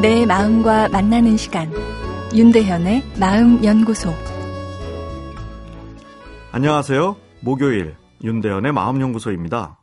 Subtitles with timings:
[0.00, 1.70] 내 마음과 만나는 시간
[2.34, 4.14] 윤대현의 마음연구소
[6.52, 7.16] 안녕하세요.
[7.40, 9.78] 목요일 윤대현의 마음연구소입니다.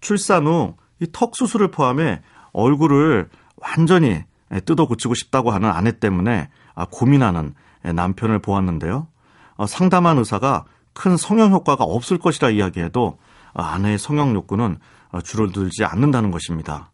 [0.00, 4.22] 출산 후이턱 수술을 포함해 얼굴을 완전히
[4.64, 9.08] 뜯어 고치고 싶다고 하는 아내 때문에 아, 고민하는 남편을 보았는데요.
[9.56, 13.18] 어, 상담한 의사가 큰 성형 효과가 없을 것이라 이야기해도
[13.54, 14.78] 아내의 성형 욕구는
[15.10, 16.92] 어, 줄어들지 않는다는 것입니다.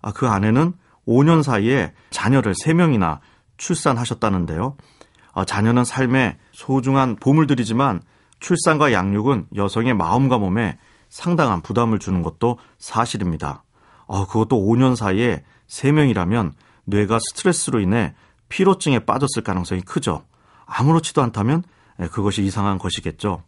[0.00, 0.72] 아, 그 아내는
[1.06, 3.20] 5년 사이에 자녀를 3명이나
[3.56, 4.76] 출산하셨다는데요.
[5.32, 8.00] 어, 자녀는 삶의 소중한 보물들이지만
[8.40, 13.64] 출산과 양육은 여성의 마음과 몸에 상당한 부담을 주는 것도 사실입니다.
[14.06, 16.52] 어, 그것도 5년 사이에 3명이라면
[16.84, 18.14] 뇌가 스트레스로 인해
[18.48, 20.24] 피로증에 빠졌을 가능성이 크죠.
[20.66, 21.64] 아무렇지도 않다면
[22.12, 23.42] 그것이 이상한 것이겠죠.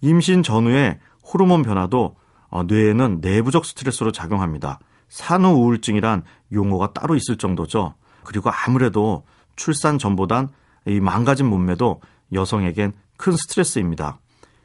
[0.00, 2.16] 임신 전후에 호르몬 변화도
[2.50, 4.78] 어, 뇌에는 내부적 스트레스로 작용합니다.
[5.08, 7.94] 산후 우울증이란 용어가 따로 있을 정도죠.
[8.24, 9.24] 그리고 아무래도
[9.56, 10.48] 출산 전보단
[10.86, 12.00] 이 망가진 몸매도
[12.32, 14.18] 여성에겐 큰 스트레스입니다.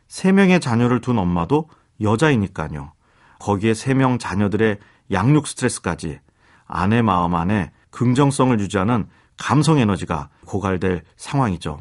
[0.08, 1.70] 세 명의 자녀를 둔 엄마도
[2.02, 2.92] 여자이니까요.
[3.40, 4.80] 거기에 세명 자녀들의
[5.12, 6.20] 양육 스트레스까지
[6.66, 9.08] 아내 마음 안에 긍정성을 유지하는
[9.38, 11.80] 감성 에너지가 고갈될 상황이죠.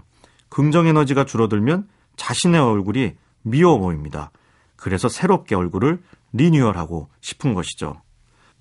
[0.49, 4.31] 긍정 에너지가 줄어들면 자신의 얼굴이 미워 보입니다.
[4.77, 8.01] 그래서 새롭게 얼굴을 리뉴얼하고 싶은 것이죠.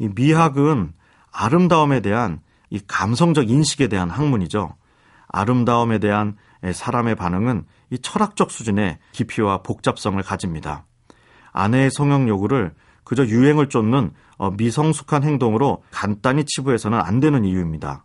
[0.02, 0.94] 이 미학은
[1.32, 4.76] 아름다움에 대한 이 감성적 인식에 대한 학문이죠.
[5.28, 6.38] 아름다움에 대한
[6.74, 10.86] 사람의 반응은 이 철학적 수준의 깊이와 복잡성을 가집니다.
[11.52, 18.04] 아내의 성형 요구를 그저 유행을 쫓는 어, 미성숙한 행동으로 간단히 치부해서는 안 되는 이유입니다.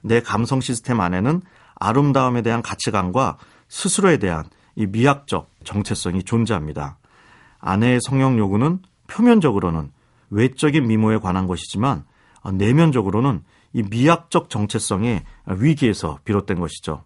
[0.00, 1.42] 내 감성 시스템 안에는
[1.74, 4.44] 아름다움에 대한 가치관과 스스로에 대한
[4.76, 6.98] 이 미학적 정체성이 존재합니다.
[7.58, 9.90] 아내의 성형 요구는 표면적으로는
[10.32, 12.04] 외적인 미모에 관한 것이지만
[12.42, 17.04] 어, 내면적으로는 이 미학적 정체성의 위기에서 비롯된 것이죠.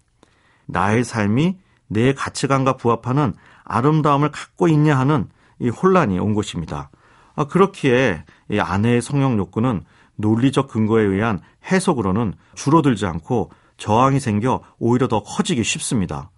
[0.67, 3.35] 나의 삶이 내 가치관과 부합하는
[3.65, 5.29] 아름다움을 갖고 있냐 하는
[5.61, 6.91] 이 혼란이 온 것입니다.
[7.35, 9.85] 아, 그렇기에 이 아내의 성형 욕구는
[10.17, 16.31] 논리적 근거에 의한 해석으로는 줄어들지 않고 저항이 생겨 오히려 더 커지기 쉽습니다.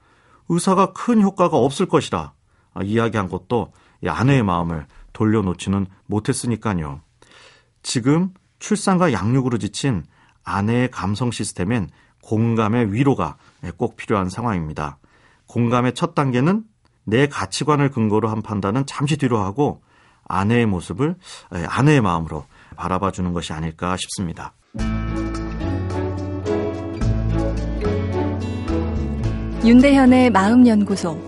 [0.49, 2.33] 의사가 큰 효과가 없을 것이라
[2.83, 3.73] 이야기한 것도
[4.05, 4.87] 아내의 마음을
[5.19, 7.01] 돌려놓지는 못했으니까요.
[7.83, 8.31] 지금
[8.61, 10.05] 출산과 양육으로 지친
[10.45, 11.91] 아내의 감성 시스템엔
[12.23, 13.37] 공감의 위로가
[13.77, 14.99] 꼭 필요한 상황입니다.
[15.47, 16.63] 공감의 첫 단계는
[17.05, 19.83] 내 가치관을 근거로 한 판단은 잠시 뒤로 하고
[20.25, 21.17] 아내의 모습을
[21.51, 22.47] 아내의 마음으로
[22.77, 24.55] 바라봐 주는 것이 아닐까 싶습니다.
[29.65, 31.28] 윤대현의 마음연구소.